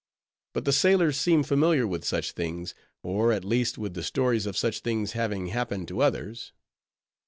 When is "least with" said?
3.45-3.93